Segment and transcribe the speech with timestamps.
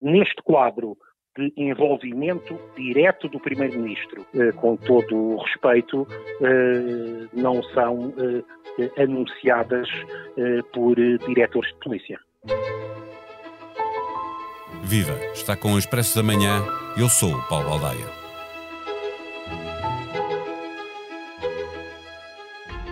[0.00, 0.96] neste quadro
[1.36, 6.06] de envolvimento direto do Primeiro-Ministro, eh, com todo o respeito,
[6.40, 9.88] eh, não são eh, anunciadas
[10.72, 10.94] por
[11.26, 12.20] diretores de polícia.
[14.84, 15.12] Viva!
[15.32, 16.62] Está com o Expresso da Manhã.
[16.96, 18.06] Eu sou o Paulo Baldaia.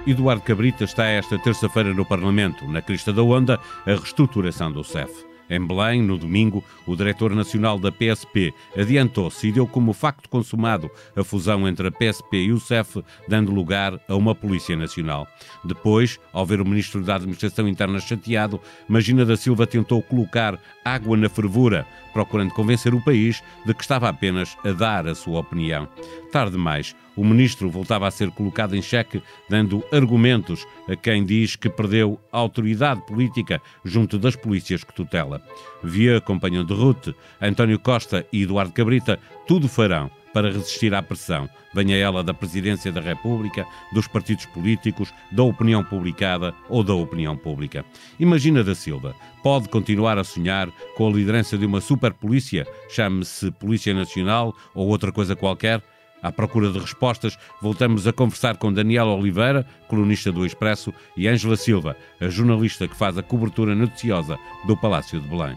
[0.06, 5.35] Eduardo Cabrita está esta terça-feira no Parlamento, na crista da onda, a reestruturação do CEF.
[5.48, 10.90] Em Belém, no domingo, o diretor nacional da PSP adiantou-se e deu como facto consumado
[11.14, 15.26] a fusão entre a PSP e o CEF, dando lugar a uma Polícia Nacional.
[15.64, 21.16] Depois, ao ver o ministro da Administração Interna chateado, Magina da Silva tentou colocar água
[21.16, 25.88] na fervura, procurando convencer o país de que estava apenas a dar a sua opinião.
[26.32, 31.56] Tarde demais, o ministro voltava a ser colocado em xeque, dando argumentos a quem diz
[31.56, 35.42] que perdeu autoridade política junto das polícias que tutela.
[35.82, 37.08] Via, companhão de Ruth,
[37.40, 42.92] António Costa e Eduardo Cabrita, tudo farão para resistir à pressão, venha ela da Presidência
[42.92, 47.86] da República, dos partidos políticos, da opinião publicada ou da opinião pública.
[48.20, 53.94] Imagina da Silva, pode continuar a sonhar com a liderança de uma superpolícia, chame-se Polícia
[53.94, 55.82] Nacional ou outra coisa qualquer?
[56.22, 61.56] À procura de respostas, voltamos a conversar com Daniel Oliveira, colunista do Expresso, e Ângela
[61.56, 65.56] Silva, a jornalista que faz a cobertura noticiosa do Palácio de Belém.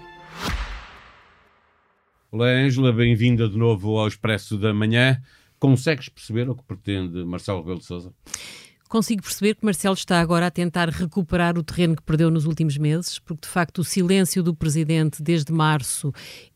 [2.31, 5.19] Olá, Ângela, bem-vinda de novo ao Expresso da Manhã.
[5.57, 8.13] Consegues perceber o que pretende Marcelo Rebelo de Sousa?
[8.89, 12.75] Consigo perceber que Marcelo está agora a tentar recuperar o terreno que perdeu nos últimos
[12.75, 16.11] meses, porque de facto o silêncio do presidente desde março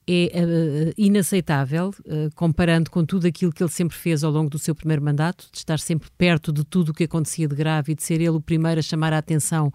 [0.08, 4.60] é uh, inaceitável, uh, comparando com tudo aquilo que ele sempre fez ao longo do
[4.60, 7.96] seu primeiro mandato, de estar sempre perto de tudo o que acontecia de grave e
[7.96, 9.72] de ser ele o primeiro a chamar a atenção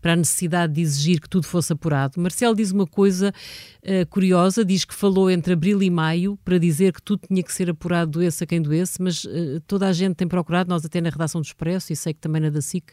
[0.00, 2.20] para a necessidade de exigir que tudo fosse apurado.
[2.20, 3.32] Marcelo diz uma coisa
[3.82, 7.52] uh, curiosa, diz que falou entre abril e maio para dizer que tudo tinha que
[7.52, 9.26] ser apurado, doesse a quem doesse, mas
[9.66, 12.42] toda a gente tem procurado, nós até na redação do Expresso, e sei que também
[12.42, 12.92] na da SIC,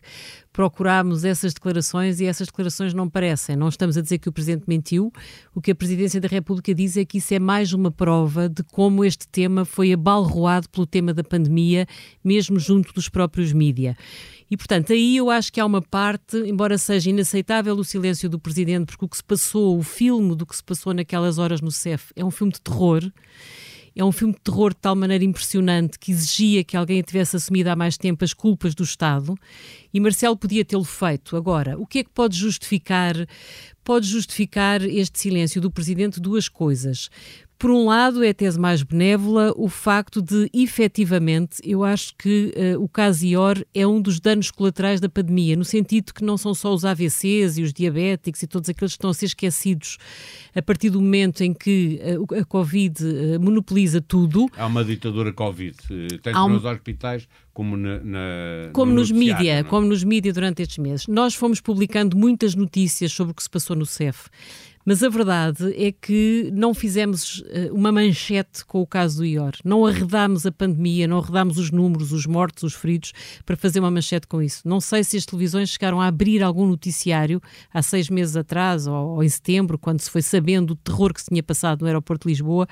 [0.54, 3.56] procurámos essas declarações e essas declarações não parecem.
[3.56, 5.12] Não estamos a dizer que o Presidente mentiu,
[5.54, 8.64] o que a Presidência da República diz é que isso é mais uma prova de
[8.64, 11.88] como este tema foi abalroado pelo tema da pandemia,
[12.24, 13.98] mesmo junto dos próprios mídia.
[14.50, 18.40] E, portanto, aí eu acho que há uma parte, embora seja inaceitável o silêncio do
[18.40, 21.72] Presidente, porque o que se passou, o filme do que se passou naquelas horas no
[21.72, 23.04] CEF, é um filme de terror.
[24.00, 27.70] É um filme de terror de tal maneira impressionante que exigia que alguém tivesse assumido
[27.70, 29.36] há mais tempo as culpas do Estado
[29.94, 31.36] e Marcelo podia tê-lo feito.
[31.36, 33.14] Agora, o que é que pode justificar?
[33.84, 37.10] Pode justificar este silêncio do Presidente duas coisas.
[37.60, 42.54] Por um lado, é a tese mais benévola o facto de, efetivamente, eu acho que
[42.56, 46.38] uh, o caso IOR é um dos danos colaterais da pandemia, no sentido que não
[46.38, 49.98] são só os AVCs e os diabéticos e todos aqueles que estão a ser esquecidos
[50.56, 54.50] a partir do momento em que uh, a Covid uh, monopoliza tudo.
[54.56, 55.76] Há uma ditadura Covid,
[56.24, 56.48] tanto um...
[56.48, 59.64] nos hospitais como na, na como no nos mídia, é?
[59.64, 61.08] como nos mídia durante estes meses.
[61.08, 64.30] Nós fomos publicando muitas notícias sobre o que se passou no CEF.
[64.90, 69.52] Mas a verdade é que não fizemos uh, uma manchete com o caso do IOR.
[69.64, 73.14] Não arredámos a pandemia, não arredámos os números, os mortos, os feridos,
[73.46, 74.68] para fazer uma manchete com isso.
[74.68, 77.40] Não sei se as televisões chegaram a abrir algum noticiário
[77.72, 81.22] há seis meses atrás ou, ou em setembro, quando se foi sabendo o terror que
[81.22, 82.68] se tinha passado no aeroporto de Lisboa,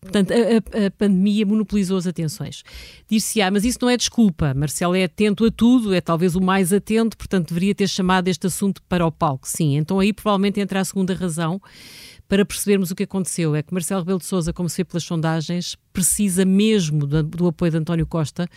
[0.00, 2.62] Portanto, a, a, pandemia monopolizou as atenções.
[3.10, 4.54] Diz-se, ah, mas isso não é desculpa.
[4.54, 8.46] Marcelo é atento a tudo, é talvez o mais atento, portanto, deveria ter chamado este
[8.46, 9.48] assunto para o palco.
[9.48, 11.47] Sim, então aí provavelmente entra a segunda razão
[12.28, 13.54] para percebermos o que aconteceu.
[13.54, 17.72] É que Marcelo Rebelo de Sousa, como se vê pelas sondagens, precisa mesmo do, apoio
[17.72, 18.48] de António Costa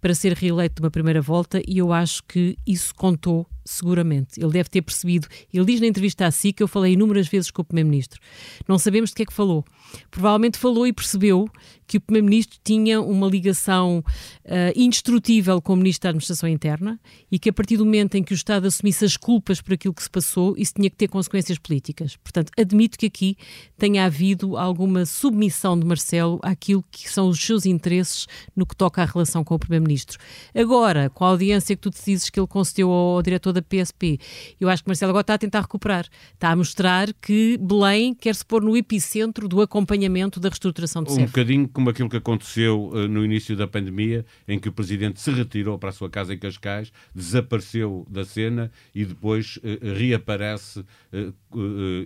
[0.00, 4.40] para ser reeleito de uma primeira volta e eu acho que isso contou seguramente.
[4.40, 5.26] Ele deve ter percebido.
[5.52, 8.20] Ele diz na entrevista à SIC, eu falei inúmeras vezes com o Primeiro-Ministro.
[8.66, 9.64] Não sabemos de que é que falou.
[10.10, 11.48] Provavelmente falou e percebeu
[11.86, 14.04] que o Primeiro-Ministro tinha uma ligação
[14.44, 18.22] uh, indestrutível com o Ministro da Administração Interna e que a partir do momento em
[18.22, 21.08] que o Estado assumisse as culpas por aquilo que se passou, isso tinha que ter
[21.08, 22.16] consequências políticas.
[22.16, 23.36] Portanto, admito que aqui
[23.78, 29.02] tenha havido alguma submissão de Marcelo àquilo que são os seus interesses no que toca
[29.02, 30.18] à relação com o Primeiro-Ministro.
[30.54, 34.18] Agora, com a audiência que tu dizes que ele concedeu ao diretor da PSP,
[34.60, 36.06] eu acho que Marcelo agora está a tentar recuperar.
[36.32, 41.10] Está a mostrar que Belém quer se pôr no epicentro do acompanhamento da reestruturação do
[41.10, 41.22] CEF.
[41.22, 45.20] Um bocadinho como aquilo que aconteceu uh, no início da pandemia, em que o Presidente
[45.20, 50.80] se retirou para a sua casa em Cascais, desapareceu da cena e depois uh, reaparece
[50.80, 51.34] uh,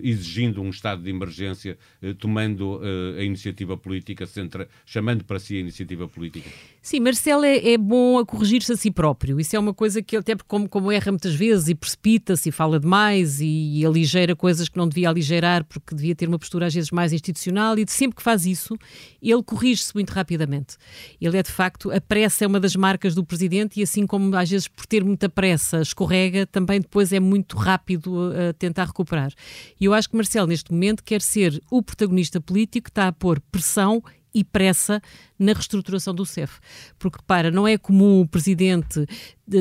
[0.03, 1.77] exigindo um estado de emergência,
[2.19, 2.79] tomando
[3.17, 6.49] a iniciativa política central chamando para si a iniciativa política?
[6.81, 9.39] Sim, Marcelo é, é bom a corrigir-se a si próprio.
[9.39, 12.51] Isso é uma coisa que ele, até como, como erra muitas vezes e precipita-se e
[12.51, 16.65] fala demais e, e aligera coisas que não devia aligeirar porque devia ter uma postura
[16.65, 18.75] às vezes mais institucional e de sempre que faz isso,
[19.21, 20.75] ele corrige-se muito rapidamente.
[21.21, 24.35] Ele é de facto, a pressa é uma das marcas do presidente e assim como
[24.35, 29.31] às vezes por ter muita pressa escorrega, também depois é muito rápido a tentar recuperar.
[29.79, 33.11] E eu acho que Marcelo neste momento quer ser o protagonista político que está a
[33.11, 34.01] pôr pressão
[34.33, 35.01] e pressa
[35.41, 36.59] na reestruturação do CEF.
[36.99, 39.05] Porque, repara, não é comum o Presidente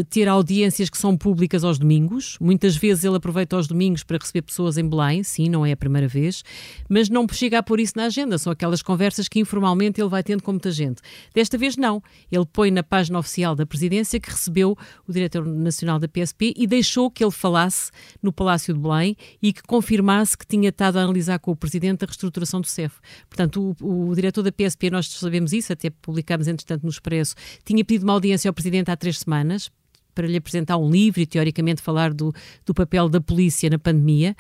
[0.09, 2.37] ter audiências que são públicas aos domingos.
[2.41, 5.77] Muitas vezes ele aproveita os domingos para receber pessoas em Belém, sim, não é a
[5.77, 6.44] primeira vez,
[6.88, 8.38] mas não chega a pôr isso na agenda.
[8.38, 11.03] São aquelas conversas que informalmente ele vai tendo com muita gente.
[11.35, 12.03] Desta vez não.
[12.31, 14.77] Ele põe na página oficial da Presidência que recebeu
[15.09, 17.91] o Diretor Nacional da PSP e deixou que ele falasse
[18.23, 22.05] no Palácio de Belém e que confirmasse que tinha estado a analisar com o Presidente
[22.05, 22.97] a reestruturação do CEF.
[23.29, 27.34] Portanto, o, o Diretor da PSP, nós sabemos isso, até publicámos entretanto no Expresso,
[27.64, 29.70] tinha pedido uma audiência ao Presidente há três semanas,
[30.14, 32.34] para lhe apresentar um livro e, teoricamente, falar do,
[32.67, 34.37] do papel da polícia na pandemia,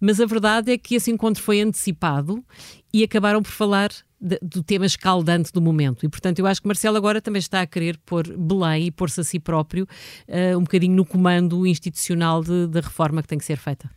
[0.00, 2.44] mas a verdade é que esse encontro foi antecipado
[2.92, 3.90] e acabaram por falar
[4.20, 6.04] de, do tema escaldante do momento.
[6.06, 9.20] E, portanto, eu acho que Marcelo agora também está a querer pôr Belém e pôr-se
[9.20, 9.86] a si próprio
[10.28, 13.90] uh, um bocadinho no comando institucional da reforma que tem que ser feita.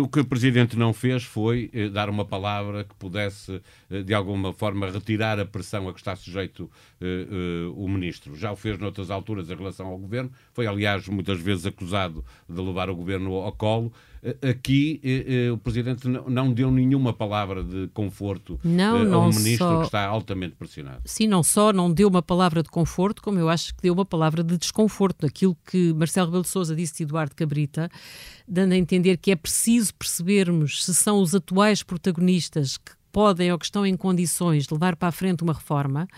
[0.00, 3.60] O que o Presidente não fez foi eh, dar uma palavra que pudesse,
[3.90, 7.26] eh, de alguma forma, retirar a pressão a que está sujeito eh,
[7.74, 8.36] o Ministro.
[8.36, 12.60] Já o fez noutras alturas em relação ao Governo, foi, aliás, muitas vezes acusado de
[12.60, 13.92] levar o Governo ao colo.
[14.48, 15.02] Aqui
[15.52, 19.78] o Presidente não deu nenhuma palavra de conforto não, a um Ministro só...
[19.80, 21.02] que está altamente pressionado.
[21.04, 24.06] Sim, não só não deu uma palavra de conforto, como eu acho que deu uma
[24.06, 25.26] palavra de desconforto.
[25.26, 27.90] Aquilo que Marcelo Rebelo de Sousa disse de Eduardo Cabrita,
[28.48, 33.58] dando a entender que é preciso percebermos se são os atuais protagonistas que podem ou
[33.58, 36.08] que estão em condições de levar para a frente uma reforma.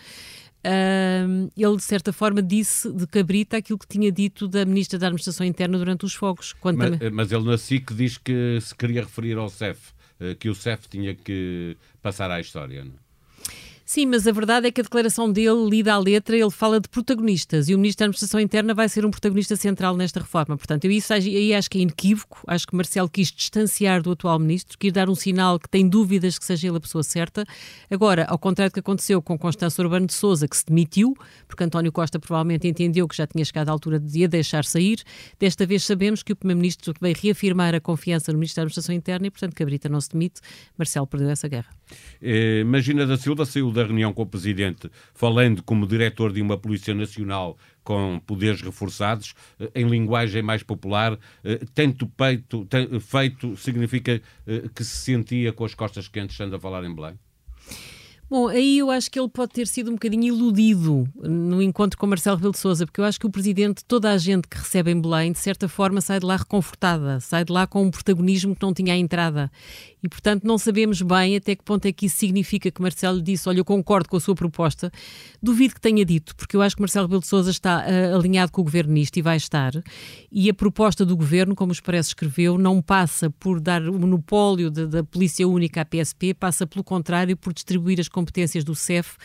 [0.66, 5.06] Uh, ele, de certa forma, disse de cabrita aquilo que tinha dito da Ministra da
[5.06, 6.54] Administração Interna durante os fogos.
[6.62, 7.10] Mas, também...
[7.10, 10.88] mas, ele na SIC diz que se queria referir ao CEF, eh, que o CEF
[10.88, 12.84] tinha que passar à história.
[12.84, 13.05] Não?
[13.88, 16.88] Sim, mas a verdade é que a declaração dele, lida à letra, ele fala de
[16.88, 20.56] protagonistas e o Ministro da Administração Interna vai ser um protagonista central nesta reforma.
[20.56, 22.42] Portanto, eu isso aí acho que é inequívoco.
[22.48, 26.36] Acho que Marcelo quis distanciar do atual Ministro, quis dar um sinal que tem dúvidas
[26.36, 27.44] que seja ele a pessoa certa.
[27.88, 31.16] Agora, ao contrário do que aconteceu com Constância Urbano de Souza, que se demitiu,
[31.46, 35.00] porque António Costa provavelmente entendeu que já tinha chegado à altura de a deixar sair,
[35.38, 39.28] desta vez sabemos que o Primeiro-Ministro veio reafirmar a confiança no Ministro da Administração Interna
[39.28, 40.40] e, portanto, Cabrita não se demite.
[40.76, 41.68] Marcelo perdeu essa guerra.
[42.20, 46.56] Eh, Magina da Silva saiu da reunião com o Presidente falando como diretor de uma
[46.56, 52.66] Polícia Nacional com poderes reforçados, eh, em linguagem mais popular, eh, tanto peito,
[53.00, 54.20] feito significa
[54.74, 57.18] que se sentia com as costas quentes, estando a falar em Belém?
[58.28, 62.08] Bom, aí eu acho que ele pode ter sido um bocadinho iludido no encontro com
[62.08, 64.90] Marcelo Rebelo de Sousa, porque eu acho que o Presidente, toda a gente que recebe
[64.90, 68.56] em Belém, de certa forma sai de lá reconfortada, sai de lá com um protagonismo
[68.56, 69.48] que não tinha à entrada.
[70.06, 73.48] E, portanto, não sabemos bem até que ponto é que isso significa que Marcelo disse,
[73.48, 74.88] olha, eu concordo com a sua proposta.
[75.42, 78.52] Duvido que tenha dito, porque eu acho que Marcelo Rebelo de Sousa está uh, alinhado
[78.52, 79.72] com o Governo nisto e vai estar.
[80.30, 84.70] E a proposta do Governo, como o Expresso escreveu, não passa por dar o monopólio
[84.70, 89.16] da Polícia Única à PSP, passa, pelo contrário, por distribuir as competências do CEF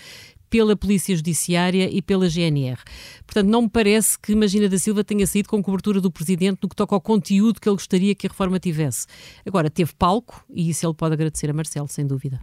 [0.51, 2.77] pela Polícia Judiciária e pela GNR.
[3.25, 6.67] Portanto, não me parece que Magina da Silva tenha saído com cobertura do Presidente no
[6.67, 9.07] que toca ao conteúdo que ele gostaria que a reforma tivesse.
[9.45, 12.39] Agora, teve palco e isso ele pode agradecer a Marcelo, sem dúvida.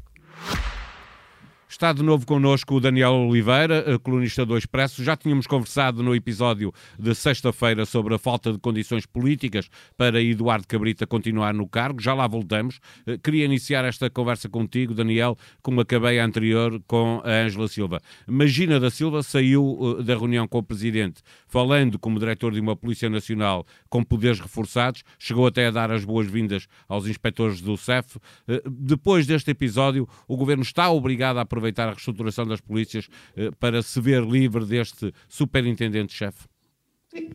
[1.70, 5.04] Está de novo connosco o Daniel Oliveira, colunista do Expresso.
[5.04, 10.66] Já tínhamos conversado no episódio de sexta-feira sobre a falta de condições políticas para Eduardo
[10.66, 12.00] Cabrita continuar no cargo.
[12.00, 12.80] Já lá voltamos.
[13.06, 18.00] Eh, queria iniciar esta conversa contigo, Daniel, como acabei anterior com a Ângela Silva.
[18.26, 22.76] Magina da Silva saiu eh, da reunião com o Presidente falando como diretor de uma
[22.76, 28.18] Polícia Nacional com poderes reforçados, chegou até a dar as boas-vindas aos inspectores do CEF.
[28.46, 33.50] Eh, depois deste episódio, o Governo está obrigado a aproveitar a reestruturação das polícias eh,
[33.58, 36.46] para se ver livre deste superintendente-chefe?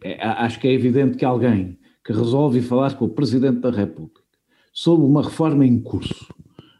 [0.01, 4.21] É, acho que é evidente que alguém que resolve falar com o Presidente da República
[4.71, 6.33] sobre uma reforma em curso,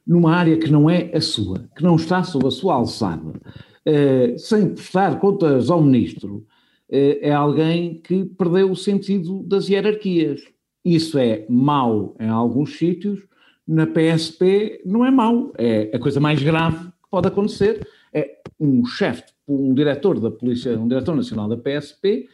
[0.06, 3.34] numa área que não é a sua, que não está sob a sua alçada,
[3.86, 6.46] eh, sem prestar contas ao Ministro,
[6.90, 10.42] eh, é alguém que perdeu o sentido das hierarquias.
[10.84, 13.20] Isso é mau em alguns sítios,
[13.68, 19.26] na PSP não é mau, é a coisa mais grave pode acontecer é um chefe,
[19.48, 22.28] um diretor da Polícia, um diretor nacional da PSP,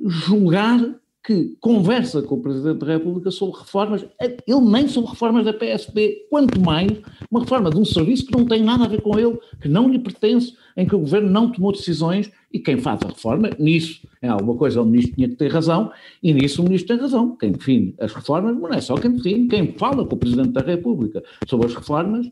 [0.00, 0.78] julgar
[1.24, 6.26] que conversa com o Presidente da República sobre reformas, ele nem sobre reformas da PSP,
[6.30, 6.88] quanto mais
[7.28, 9.88] uma reforma de um serviço que não tem nada a ver com ele, que não
[9.88, 12.30] lhe pertence, em que o Governo não tomou decisões.
[12.52, 15.90] E quem faz a reforma, nisso, é alguma coisa, o Ministro tinha que ter razão,
[16.22, 17.36] e nisso o Ministro tem razão.
[17.36, 20.60] Quem define as reformas, não é só quem define, quem fala com o Presidente da
[20.60, 22.30] República sobre as reformas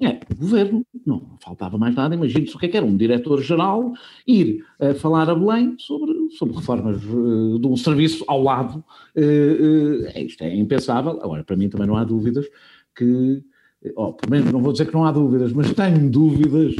[0.00, 3.92] é, o governo, não faltava mais nada, imagine-se o que é que era, um diretor-geral
[4.26, 8.84] ir uh, falar a Belém sobre, sobre reformas uh, de um serviço ao lado,
[9.16, 12.46] uh, uh, isto é impensável, agora para mim também não há dúvidas
[12.94, 13.42] que,
[13.96, 16.76] oh, pelo menos não vou dizer que não há dúvidas, mas tenho dúvidas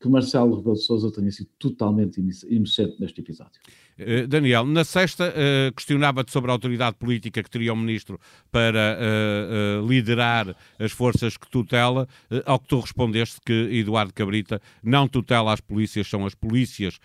[0.00, 3.60] que Marcelo Rebelo de Sousa tenha sido totalmente inocente neste episódio.
[3.98, 8.20] Uh, Daniel, na sexta uh, questionava-te sobre a autoridade política que teria o ministro
[8.52, 12.06] para uh, liderar as forças que tutela,
[12.44, 16.98] ao que tu respondeste que Eduardo Cabrita não tutela as polícias, são as polícias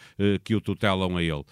[0.44, 1.44] que o tutelam a ele.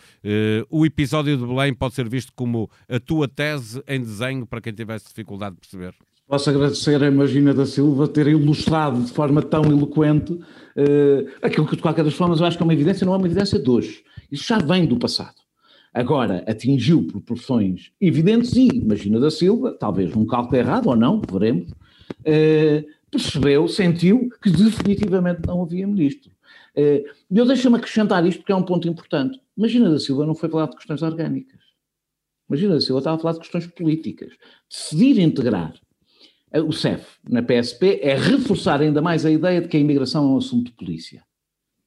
[0.69, 4.73] o episódio de Belém pode ser visto como a tua tese em desenho para quem
[4.73, 5.95] tivesse dificuldade de perceber?
[6.29, 11.75] Posso agradecer a Imagina da Silva ter ilustrado de forma tão eloquente uh, aquilo que,
[11.75, 13.67] de qualquer das formas, eu acho que é uma evidência, não é uma evidência de
[13.67, 14.03] hoje.
[14.31, 15.33] Isso já vem do passado.
[15.91, 21.71] Agora, atingiu proporções evidentes e Imagina da Silva, talvez num cálculo errado ou não, veremos,
[21.71, 26.29] uh, percebeu, sentiu que definitivamente não havia ministro.
[26.77, 29.41] Uh, eu deixo-me acrescentar isto porque é um ponto importante.
[29.57, 31.59] Imagina da Silva não foi falar de questões orgânicas.
[32.47, 34.31] Imagina da Silva estava a falar de questões políticas.
[34.69, 35.73] Decidir integrar
[36.53, 40.27] o CEF na PSP é reforçar ainda mais a ideia de que a imigração é
[40.27, 41.23] um assunto de polícia.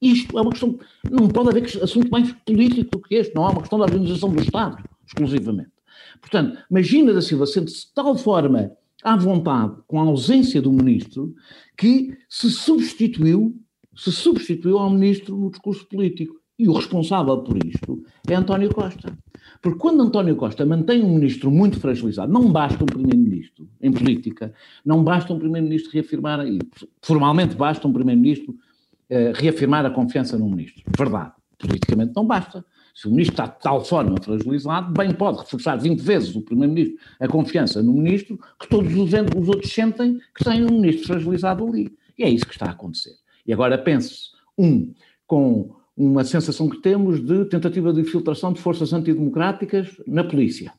[0.01, 0.77] Isto é uma questão,
[1.09, 4.29] não pode haver assunto mais político do que este, não é uma questão da organização
[4.29, 5.71] do Estado, exclusivamente.
[6.19, 8.71] Portanto, imagina da Silva sente-se de tal forma
[9.03, 11.33] à vontade com a ausência do ministro
[11.77, 13.55] que se substituiu,
[13.95, 16.41] se substituiu ao ministro no discurso político.
[16.57, 19.17] E o responsável por isto é António Costa.
[19.63, 24.53] Porque quando António Costa mantém um ministro muito fragilizado, não basta um primeiro-ministro em política,
[24.85, 26.59] não basta um primeiro-ministro reafirmar, e
[27.01, 30.83] formalmente basta um primeiro-ministro uh, reafirmar a confiança no ministro.
[30.97, 31.31] Verdade.
[31.57, 32.65] Politicamente não basta.
[32.93, 36.99] Se o ministro está de tal forma fragilizado, bem pode reforçar 20 vezes o primeiro-ministro
[37.17, 41.65] a confiança no ministro, que todos os, os outros sentem que têm um ministro fragilizado
[41.65, 41.89] ali.
[42.17, 43.15] E é isso que está a acontecer.
[43.47, 44.93] E agora pense, um,
[45.25, 50.73] com uma sensação que temos de tentativa de infiltração de forças antidemocráticas na polícia,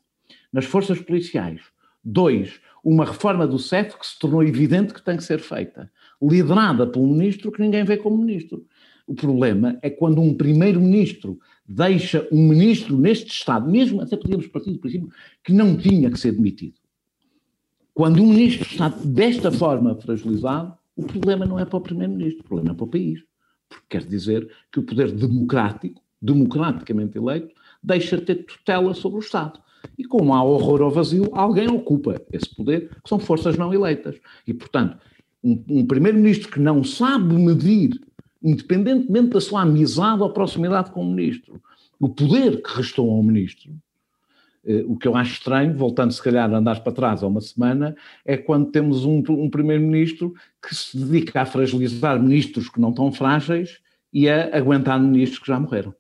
[0.53, 1.61] nas forças policiais.
[2.03, 5.91] Dois, uma reforma do CEF que se tornou evidente que tem que ser feita,
[6.21, 8.67] liderada por um ministro que ninguém vê como ministro.
[9.07, 14.73] O problema é quando um primeiro-ministro deixa um ministro neste Estado, mesmo até podíamos partir
[14.73, 15.09] do princípio
[15.43, 16.75] que não tinha que ser demitido.
[17.95, 22.45] Quando um ministro está desta forma fragilizado, o problema não é para o primeiro-ministro, o
[22.45, 23.23] problema é para o país
[23.69, 29.21] porque quer dizer que o poder democrático, democraticamente eleito, deixa de ter tutela sobre o
[29.21, 29.61] Estado.
[29.99, 34.17] E como há horror ao vazio, alguém ocupa esse poder, que são forças não eleitas.
[34.47, 34.99] E, portanto,
[35.43, 38.01] um, um primeiro-ministro que não sabe medir,
[38.43, 41.61] independentemente da sua amizade ou proximidade com o ministro,
[42.01, 43.75] o poder que restou ao ministro,
[44.87, 47.95] o que eu acho estranho, voltando se calhar a andar para trás há uma semana,
[48.25, 50.35] é quando temos um, um primeiro-ministro
[50.67, 53.79] que se dedica a fragilizar ministros que não estão frágeis
[54.13, 55.95] e a aguentar ministros que já morreram.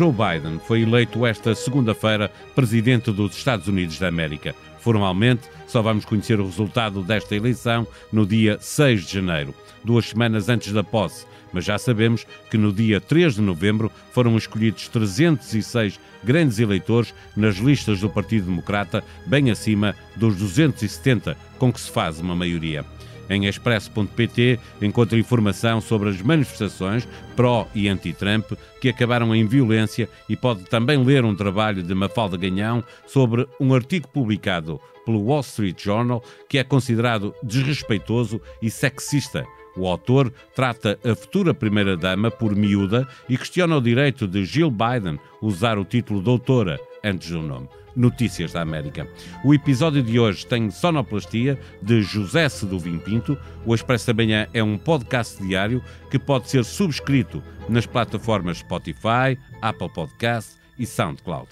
[0.00, 4.54] Joe Biden foi eleito esta segunda-feira presidente dos Estados Unidos da América.
[4.78, 10.48] Formalmente, só vamos conhecer o resultado desta eleição no dia 6 de janeiro, duas semanas
[10.48, 15.98] antes da posse mas já sabemos que no dia 3 de novembro foram escolhidos 306
[16.22, 22.20] grandes eleitores nas listas do Partido Democrata, bem acima dos 270 com que se faz
[22.20, 22.84] uma maioria.
[23.28, 27.06] Em expresso.pt encontra informação sobre as manifestações
[27.36, 32.36] pró e anti-Trump que acabaram em violência e pode também ler um trabalho de Mafalda
[32.36, 39.46] Ganhão sobre um artigo publicado pelo Wall Street Journal que é considerado desrespeitoso e sexista
[39.76, 45.18] o autor trata a futura primeira-dama por miúda e questiona o direito de Jill Biden
[45.40, 47.68] usar o título doutora antes do nome.
[47.94, 49.08] Notícias da América.
[49.44, 53.36] O episódio de hoje tem sonoplastia de José Seduvim Pinto.
[53.66, 59.36] O Expresso da Manhã é um podcast diário que pode ser subscrito nas plataformas Spotify,
[59.60, 61.48] Apple Podcast e SoundCloud.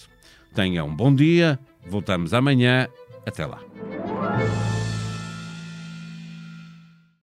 [0.54, 2.88] Tenha um bom dia, voltamos amanhã.
[3.26, 3.58] Até lá.